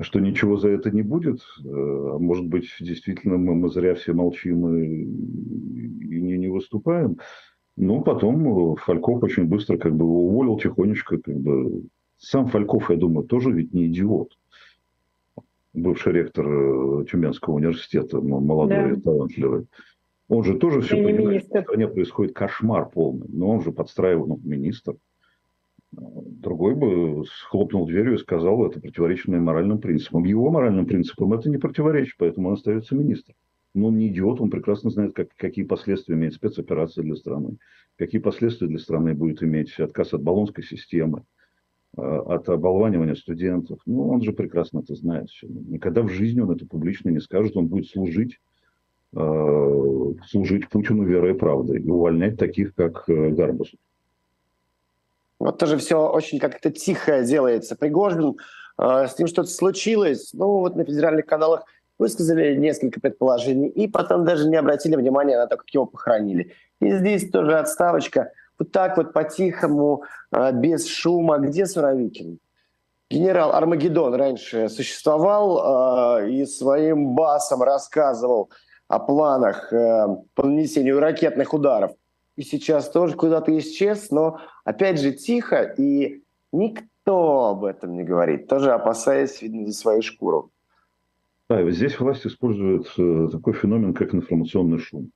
[0.00, 1.40] Что ничего за это не будет?
[1.62, 7.18] Э, а может быть, действительно мы, мы зря все молчим и, и не, не выступаем?
[7.76, 11.18] Ну, потом Фальков очень быстро как бы его уволил тихонечко.
[11.18, 11.82] Как бы.
[12.16, 14.36] Сам Фальков, я думаю, тоже ведь не идиот.
[15.72, 18.90] Бывший ректор э, Тюменского университета, молодой да.
[18.90, 19.66] и талантливый.
[20.30, 21.48] Он же тоже все понимает, министр.
[21.48, 23.26] что в стране происходит кошмар полный.
[23.28, 24.94] Но он же подстраивал, ну, министр.
[25.90, 30.22] Другой бы схлопнул дверью и сказал, это противоречит моим моральным принципам.
[30.24, 33.34] Его моральным принципам это не противоречит, поэтому он остается министром.
[33.74, 37.56] Но он не идиот, он прекрасно знает, как, какие последствия имеет спецоперация для страны,
[37.98, 41.24] какие последствия для страны будет иметь отказ от баллонской системы,
[41.96, 43.80] а, от оболванивания студентов.
[43.84, 45.26] Ну, он же прекрасно это знает.
[45.42, 48.38] Никогда в жизни он это публично не скажет, он будет служить
[50.28, 53.72] служить Путину верой и правдой и увольнять таких, как э, Гарбус.
[55.38, 57.76] Вот тоже все очень как-то тихо делается.
[57.76, 58.36] Пригожин,
[58.78, 61.64] э, с ним что-то случилось, ну вот на федеральных каналах
[61.98, 66.52] высказали несколько предположений, и потом даже не обратили внимания на то, как его похоронили.
[66.80, 68.32] И здесь тоже отставочка.
[68.58, 70.04] Вот так вот по-тихому,
[70.54, 71.38] без шума.
[71.38, 72.38] Где Суровикин?
[73.10, 78.50] Генерал Армагеддон раньше существовал и своим басом рассказывал–
[78.90, 81.92] о планах э, по нанесению ракетных ударов.
[82.34, 88.48] И сейчас тоже куда-то исчез, но опять же тихо, и никто об этом не говорит,
[88.48, 90.50] тоже опасаясь, видно, за свою шкуру.
[91.48, 95.10] Да, и здесь власть использует э, такой феномен, как информационный шум.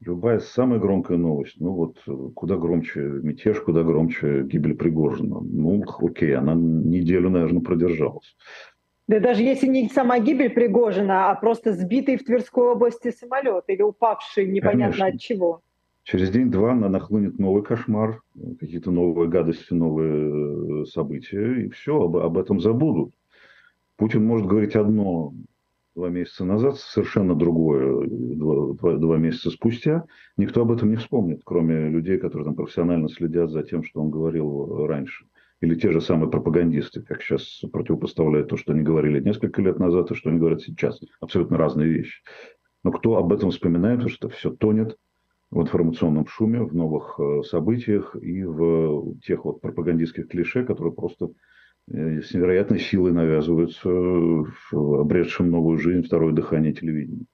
[0.00, 5.40] Любая самая громкая новость, ну вот э, куда громче мятеж, куда громче гибель Пригожина.
[5.40, 8.36] Ну, окей, она неделю, наверное, продержалась.
[9.10, 13.82] Да даже если не сама гибель Пригожина, а просто сбитый в Тверской области самолет или
[13.82, 15.06] упавший непонятно Конечно.
[15.06, 15.62] от чего.
[16.04, 18.22] Через день-два нахлынет новый кошмар,
[18.60, 23.12] какие-то новые гадости, новые э, события, и все, об, об этом забудут.
[23.96, 25.34] Путин может говорить одно
[25.96, 30.04] два месяца назад, совершенно другое два, два, два месяца спустя.
[30.36, 34.10] Никто об этом не вспомнит, кроме людей, которые там профессионально следят за тем, что он
[34.10, 35.24] говорил раньше
[35.60, 40.10] или те же самые пропагандисты, как сейчас противопоставляют то, что они говорили несколько лет назад
[40.10, 41.00] и что они говорят сейчас.
[41.20, 42.22] Абсолютно разные вещи.
[42.82, 44.96] Но кто об этом вспоминает, потому что все тонет
[45.50, 51.30] в информационном шуме, в новых э, событиях и в тех вот пропагандистских клише, которые просто
[51.90, 57.26] э, с невероятной силой навязываются в обретшем новую жизнь второе дыхание телевидения.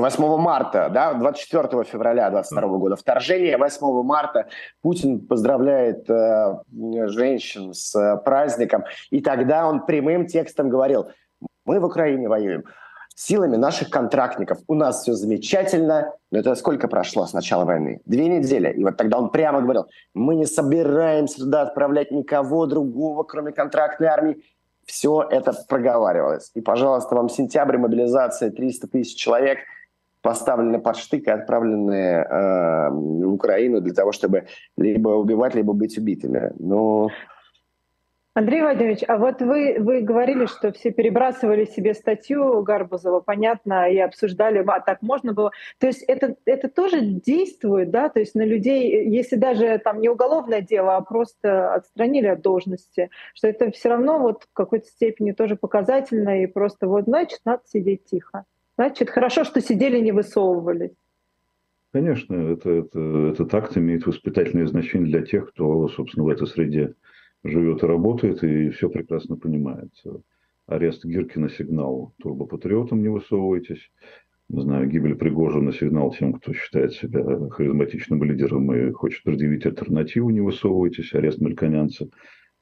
[0.00, 4.48] 8 ну, марта, да, 24 февраля 22 года, вторжение 8 марта,
[4.82, 6.58] Путин поздравляет э,
[7.08, 11.08] женщин с э, праздником, и тогда он прямым текстом говорил,
[11.64, 12.64] мы в Украине воюем
[13.14, 18.00] силами наших контрактников, у нас все замечательно, но это сколько прошло с начала войны?
[18.04, 23.22] Две недели, и вот тогда он прямо говорил, мы не собираемся туда отправлять никого другого,
[23.22, 24.42] кроме контрактной армии,
[24.84, 26.50] все это проговаривалось.
[26.54, 29.60] И, пожалуйста, вам сентябрь, мобилизация 300 тысяч человек–
[30.24, 34.46] поставлены под штык и отправлены э, в Украину для того, чтобы
[34.78, 36.50] либо убивать, либо быть убитыми.
[36.58, 37.10] Но
[38.32, 43.98] Андрей Владимирович, а вот вы, вы говорили, что все перебрасывали себе статью Гарбузова, понятно, и
[43.98, 45.52] обсуждали, а так можно было.
[45.78, 50.08] То есть это, это тоже действует, да, то есть на людей, если даже там не
[50.08, 55.32] уголовное дело, а просто отстранили от должности, что это все равно вот в какой-то степени
[55.32, 58.46] тоже показательно, и просто вот, значит, надо сидеть тихо.
[58.76, 60.92] Значит, хорошо, что сидели, не высовывались.
[61.92, 63.00] Конечно, это, это,
[63.32, 66.94] этот акт имеет воспитательное значение для тех, кто, собственно, в этой среде
[67.44, 69.92] живет и работает, и все прекрасно понимает.
[70.66, 73.90] Арест Гиркина сигнал турбопатриотам не высовывайтесь.
[74.48, 80.30] Не знаю, гибель Пригожина сигнал тем, кто считает себя харизматичным лидером и хочет предъявить альтернативу,
[80.30, 81.14] не высовывайтесь.
[81.14, 82.08] Арест Мельконянца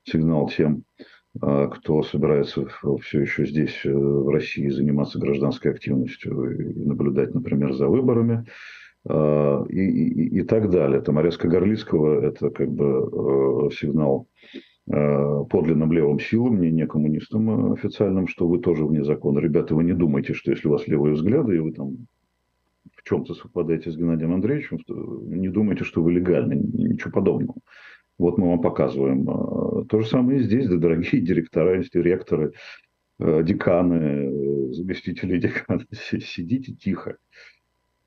[0.05, 0.85] сигнал тем,
[1.41, 2.67] кто собирается
[3.01, 8.45] все еще здесь, э, в России, заниматься гражданской активностью и наблюдать, например, за выборами
[9.09, 11.01] а, и, и, и так далее.
[11.01, 14.29] Там арест Горлицкого– это как бы э, сигнал
[14.89, 19.39] э, подлинным левым силам, не, не коммунистам официальным, что вы тоже вне закона.
[19.39, 22.07] Ребята, вы не думайте, что если у вас левые взгляды, и вы там
[22.95, 27.55] в чем-то совпадаете с Геннадием Андреевичем, не думайте, что вы легальны, ничего подобного.
[28.19, 29.29] Вот мы вам показываем.
[29.29, 32.53] А, то же самое и здесь, да, дорогие директора, директоры,
[33.19, 35.85] э, деканы, э, заместители декана.
[35.93, 37.17] Сидите тихо,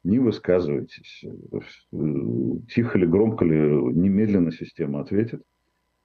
[0.04, 1.24] не высказывайтесь.
[1.24, 1.98] Э,
[2.74, 5.41] тихо ли, громко ли, немедленно система ответит.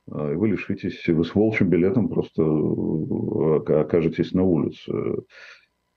[0.09, 2.43] И вы лишитесь, вы с волчьим билетом просто
[3.83, 4.91] окажетесь на улице.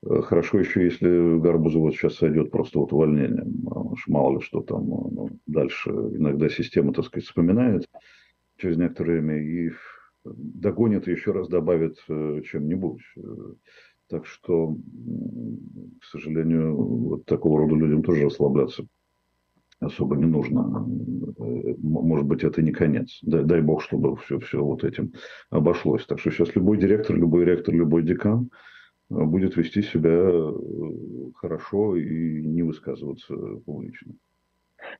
[0.05, 3.65] Хорошо еще, если Гарбузу вот сейчас сойдет просто вот увольнением.
[3.67, 5.89] Уж мало ли что там ну, дальше.
[5.91, 7.85] Иногда система, так сказать, вспоминает
[8.57, 9.71] через некоторое время и
[10.25, 13.01] догонит и еще раз добавит э, чем-нибудь.
[14.09, 14.75] Так что,
[16.01, 18.85] к сожалению, вот такого рода людям тоже расслабляться
[19.79, 20.85] особо не нужно.
[21.81, 23.19] Может быть, это не конец.
[23.21, 25.13] Дай, дай бог, чтобы все, все вот этим
[25.49, 26.05] обошлось.
[26.05, 28.49] Так что сейчас любой директор, любой ректор, любой декан–
[29.13, 30.53] будет вести себя э,
[31.35, 34.13] хорошо и не высказываться публично.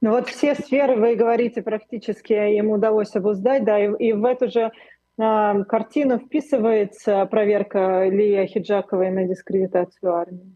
[0.01, 4.49] Ну вот все сферы, вы говорите, практически им удалось обуздать, да, и, и в эту
[4.49, 4.71] же
[5.17, 10.55] э, картину вписывается проверка Лия Хиджаковой на дискредитацию армии.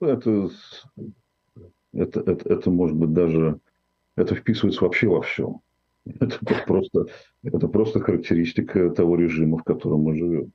[0.00, 0.50] Это,
[1.92, 3.58] это, это, это может быть даже,
[4.16, 5.60] это вписывается вообще во все.
[6.20, 7.06] Это просто,
[7.42, 10.52] это просто характеристика того режима, в котором мы живем.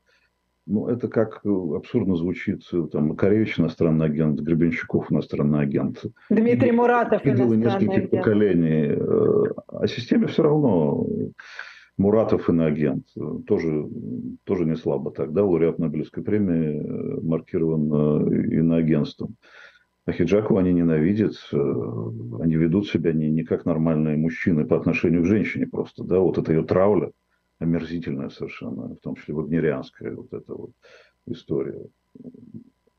[0.71, 6.01] Ну, это как э, абсурдно звучит, э, там, Макаревич иностранный агент, Гребенщиков иностранный агент.
[6.29, 8.11] Дмитрий Муратов иностранный нескольких агент.
[8.11, 8.95] поколений.
[8.95, 11.05] Э, а системе все равно
[11.97, 13.05] Муратов иноагент.
[13.45, 13.85] Тоже,
[14.45, 19.35] тоже не слабо так, да, лауреат Нобелевской премии маркирован иноагентством.
[20.05, 25.27] А Хиджаку они ненавидят, они ведут себя не, не как нормальные мужчины по отношению к
[25.27, 27.11] женщине просто, да, вот это ее трауля–
[27.61, 30.71] омерзительная совершенно, в том числе вагнерианская вот эта вот
[31.27, 31.85] история.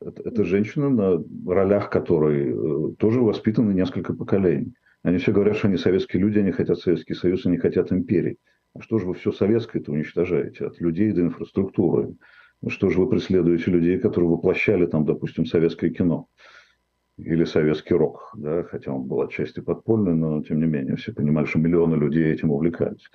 [0.01, 4.73] Это, это женщина, на ролях которой э, тоже воспитаны несколько поколений.
[5.03, 8.37] Они все говорят, что они советские люди, они хотят Советский Союз, они хотят империи.
[8.73, 10.65] А что же вы все советское-то уничтожаете?
[10.65, 12.15] От людей до инфраструктуры.
[12.67, 16.27] Что же вы преследуете людей, которые воплощали там, допустим, советское кино?
[17.17, 21.45] Или советский рок, да, хотя он был отчасти подпольный, но тем не менее все понимали,
[21.45, 23.11] что миллионы людей этим увлекались.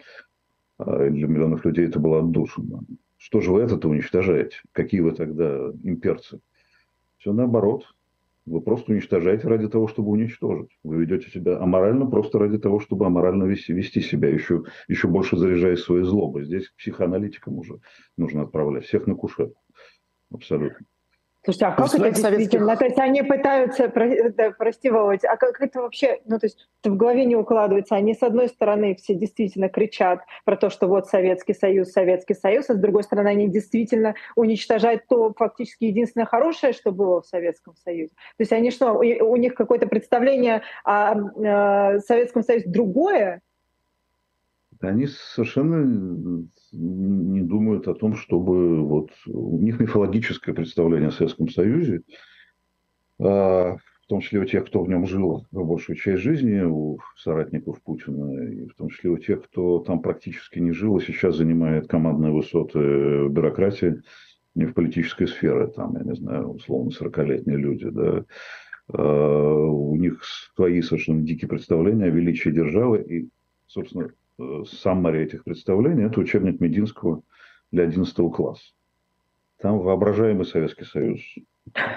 [0.79, 2.83] А для миллионов людей это было отдушено.
[3.17, 4.57] Что же вы это-то уничтожаете?
[4.73, 6.41] Какие вы тогда имперцы?
[7.19, 7.85] Все наоборот.
[8.47, 10.71] Вы просто уничтожаете ради того, чтобы уничтожить.
[10.83, 15.37] Вы ведете себя аморально просто ради того, чтобы аморально вести, вести себя, еще, еще больше
[15.37, 16.45] заряжая свои злобы.
[16.45, 17.81] Здесь психоаналитикам уже
[18.17, 18.87] нужно отправлять.
[18.87, 19.61] Всех на кушетку.
[20.33, 20.87] Абсолютно.
[21.45, 22.77] Слушайте, а как это действительно?
[22.77, 23.91] То есть они пытаются,
[24.37, 27.95] да, прости, Володь, а как это вообще, ну то есть это в голове не укладывается.
[27.95, 32.69] Они с одной стороны все действительно кричат про то, что вот Советский Союз, Советский Союз,
[32.69, 37.75] а с другой стороны они действительно уничтожают то фактически единственное хорошее, что было в Советском
[37.77, 38.15] Союзе.
[38.37, 43.43] То есть они что, у них какое-то представление о, о Советском Союзе другое,
[44.81, 52.03] они совершенно не думают о том, чтобы вот у них мифологическое представление о Советском Союзе,
[53.19, 57.83] а, в том числе у тех, кто в нем жил большую часть жизни, у соратников
[57.83, 61.89] Путина, и в том числе у тех, кто там практически не жил, и сейчас занимает
[61.89, 64.03] командные высоты бюрократии,
[64.55, 68.25] не в политической сфере, там, я не знаю, условно, 40-летние люди, да,
[68.89, 70.23] а, у них
[70.55, 73.29] свои совершенно дикие представления о величии державы, и,
[73.67, 74.11] собственно,
[74.67, 77.23] саммари этих представлений, это учебник Мединского
[77.71, 78.73] для 11 класса.
[79.61, 81.21] Там воображаемый Советский Союз,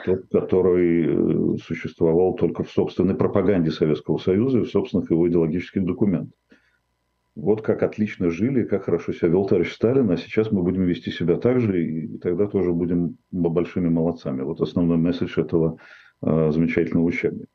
[0.06, 5.86] тот, который э, существовал только в собственной пропаганде Советского Союза и в собственных его идеологических
[5.86, 6.34] документах.
[7.36, 11.12] Вот как отлично жили, как хорошо себя вел товарищ Сталин, а сейчас мы будем вести
[11.12, 14.42] себя так же, и тогда тоже будем большими молодцами.
[14.42, 15.78] Вот основной месседж этого
[16.22, 17.48] э, замечательного учебника.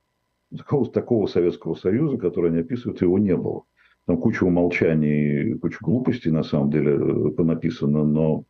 [0.56, 3.64] Такого, такого Советского Союза, который они описывают, его не было.
[4.06, 8.44] Там куча умолчаний, куча глупостей на самом деле э, понаписано, но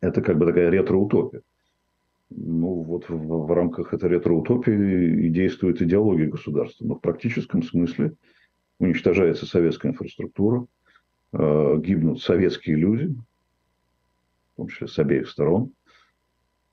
[0.00, 1.42] это как бы такая ретро-утопия.
[2.30, 6.84] Ну, вот в, в рамках этой ретро-утопии и действует идеология государства.
[6.86, 8.14] Но в практическом смысле
[8.78, 10.66] уничтожается советская инфраструктура,
[11.32, 13.14] э, гибнут советские люди,
[14.52, 15.72] в том числе с обеих сторон.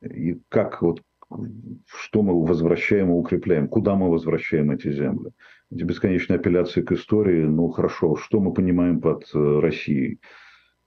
[0.02, 1.02] И как вот
[1.86, 5.32] что мы возвращаем и укрепляем, куда мы возвращаем эти земли.
[5.72, 10.20] Эти бесконечные апелляции к истории, ну хорошо, что мы понимаем под э, Россией?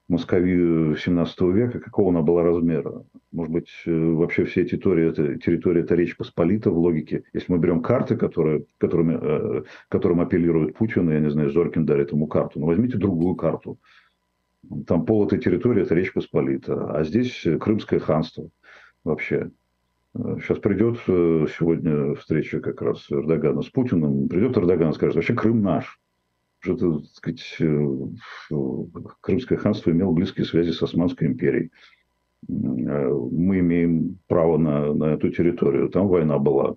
[0.09, 3.05] Москвы 17 века, какого она была размера.
[3.31, 7.23] Может быть, э, вообще все территории, это, территория это Речь Посполита в логике.
[7.33, 12.13] Если мы берем карты, которые, которыми, э, которым апеллирует Путин, я не знаю, Зоркин дарит
[12.13, 13.79] ему карту, но возьмите другую карту.
[14.87, 18.51] Там пол этой территории– это Речь Посполита, а здесь Крымское ханство
[19.05, 19.51] вообще.
[20.15, 24.29] Сейчас придет э, сегодня встреча как раз Эрдогана с Путиным.
[24.29, 25.99] Придет Эрдоган скажет, вообще Крым наш.
[26.59, 27.89] Что-то, так сказать, э,
[29.23, 31.71] Крымское ханство имело близкие связи с Османской империей.
[32.47, 35.89] Э, мы имеем право на, на эту территорию.
[35.89, 36.77] Там война была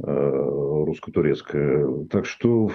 [0.00, 2.06] русско-турецкая.
[2.08, 2.70] Так что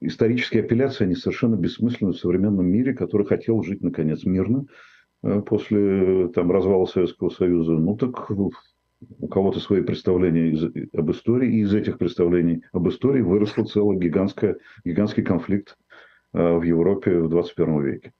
[0.00, 4.66] исторические апелляции, они совершенно бессмысленны в современном мире, который хотел жить, наконец, мирно
[5.46, 7.72] после там, развала Советского Союза.
[7.72, 8.30] Ну так
[9.18, 13.98] у кого-то свои представления из, об истории, и из этих представлений об истории выросла целый
[13.98, 15.76] гигантская, гигантский конфликт
[16.32, 18.12] э, в Европе в 21 веке.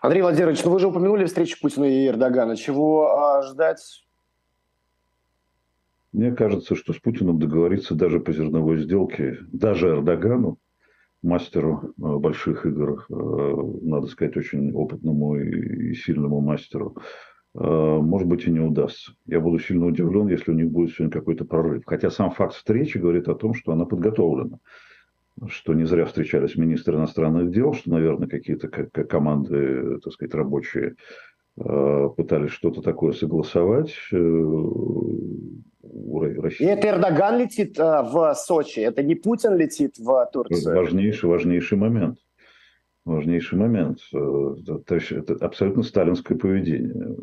[0.00, 2.56] Андрей Владимирович, ну вы же упомянули встречу Путина и Эрдогана.
[2.56, 4.04] Чего а, ждать?
[6.12, 10.58] Мне кажется, что с Путиным договориться даже по зерновой сделке, даже Эрдогану,
[11.22, 13.14] мастеру э, больших игр, э,
[13.82, 16.96] надо сказать, очень опытному и сильному мастеру,
[17.58, 19.12] может быть, и не удастся.
[19.26, 21.84] Я буду сильно удивлен, если у них будет сегодня какой-то прорыв.
[21.86, 24.58] Хотя сам факт встречи говорит о том, что она подготовлена.
[25.48, 30.96] Что не зря встречались министры иностранных дел, что, наверное, какие-то команды, так сказать, рабочие
[31.58, 33.94] э, пытались что-то такое согласовать.
[34.12, 34.16] Э,
[36.58, 40.76] и это Эрдоган летит в Сочи, это не Путин летит в Турцию.
[40.76, 42.18] Важнейший, важнейший момент
[43.06, 44.00] важнейший момент.
[44.12, 44.54] Э,
[44.84, 47.16] то есть это абсолютно сталинское поведение.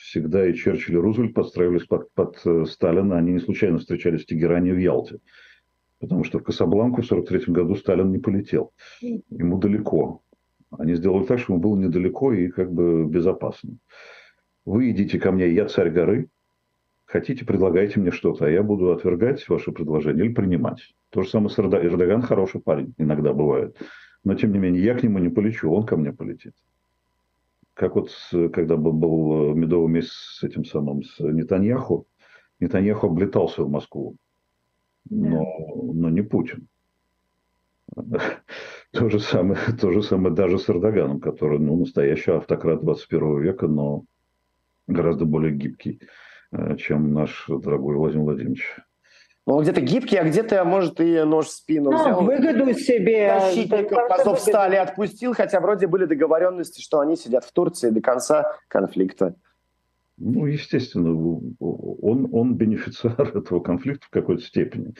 [0.00, 3.16] Всегда и Черчилль, и Рузвельт подстраивались под, под э, Сталина.
[3.16, 5.18] Они не случайно встречались в Тегеране и в Ялте.
[6.00, 8.72] Потому что в Касабланку в 1943 году Сталин не полетел.
[9.00, 10.22] Ему далеко.
[10.70, 13.76] Они сделали так, чтобы ему было недалеко и как бы безопасно.
[14.64, 16.28] Вы идите ко мне, я царь горы,
[17.06, 20.94] хотите, предлагайте мне что-то, а я буду отвергать ваше предложение или принимать.
[21.10, 21.86] То же самое с Эрдоган.
[21.86, 23.76] Эрдоган хороший парень, иногда бывает.
[24.28, 26.52] Но, тем не менее, я к нему не полечу, он ко мне полетит.
[27.72, 28.10] Как вот,
[28.52, 32.06] когда был медовый месяц с этим самым, с Нетаньяху,
[32.60, 34.16] Нетаньяху облетался в Москву,
[35.08, 35.46] но,
[35.94, 36.68] но не Путин.
[38.92, 43.66] То же, самое, то же самое даже с Эрдоганом, который ну, настоящий автократ 21 века,
[43.66, 44.04] но
[44.86, 46.02] гораздо более гибкий,
[46.52, 48.76] э, чем наш дорогой Владимир Владимирович.
[49.48, 52.22] Ну, он где-то гибкий, а где-то, может, и нож в спину ну, взял.
[52.22, 53.40] выгоду себе.
[53.40, 59.36] Защитников Азовстали отпустил, хотя вроде были договоренности, что они сидят в Турции до конца конфликта.
[60.18, 61.14] Ну, естественно,
[61.60, 64.92] он, он бенефициар этого конфликта в какой-то степени.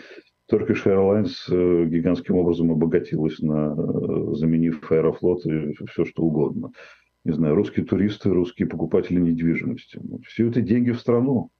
[0.50, 6.70] Turkish Airlines э, гигантским образом обогатилась, на, э, заменив Аэрофлот и все что угодно.
[7.24, 10.00] Не знаю, русские туристы, русские покупатели недвижимости.
[10.26, 11.50] Все это деньги в страну.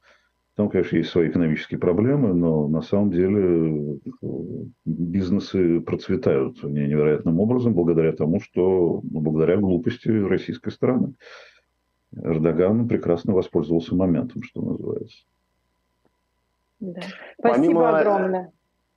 [0.59, 4.27] Там, конечно, есть свои экономические проблемы, но на самом деле э,
[4.85, 11.15] бизнесы процветают невероятным образом благодаря тому, что ну, благодаря глупости российской стороны.
[12.13, 15.19] Эрдоган прекрасно воспользовался моментом, что называется.
[16.81, 17.03] Да.
[17.39, 18.53] Спасибо помимо, огромное.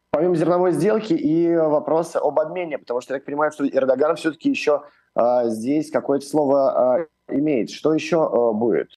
[0.09, 4.49] Помимо зерновой сделки и вопроса об обмене, потому что я так понимаю, что Эрдоган все-таки
[4.49, 4.81] еще
[5.13, 7.69] а, здесь какое-то слово а, имеет.
[7.69, 8.89] Что еще а, будет?